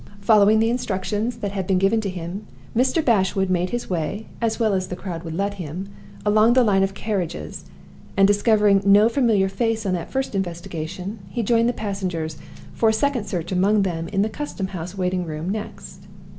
Following 0.21 0.57
the 0.57 0.71
instructions 0.71 1.37
that 1.37 1.51
had 1.51 1.67
been 1.67 1.77
given 1.77 2.01
to 2.01 2.09
him, 2.09 2.47
Mr. 2.75 3.05
Bashwood 3.05 3.51
made 3.51 3.69
his 3.69 3.87
way, 3.87 4.25
as 4.41 4.59
well 4.59 4.73
as 4.73 4.87
the 4.87 4.95
crowd 4.95 5.21
would 5.23 5.35
let 5.35 5.53
him, 5.61 5.89
along 6.25 6.53
the 6.53 6.63
line 6.63 6.81
of 6.81 6.95
carriages, 6.95 7.65
and, 8.17 8.27
discovering 8.27 8.81
no 8.83 9.09
familiar 9.09 9.47
face 9.47 9.85
on 9.85 9.93
that 9.93 10.09
first 10.09 10.33
investigation, 10.33 11.19
joined 11.43 11.69
the 11.69 11.71
passengers 11.71 12.39
for 12.73 12.89
a 12.89 12.93
second 12.93 13.25
search 13.27 13.51
among 13.51 13.83
them 13.83 14.07
in 14.07 14.23
the 14.23 14.27
custom 14.27 14.69
house 14.69 14.97
waiting 14.97 15.23
room 15.23 15.51
next. 15.51 16.03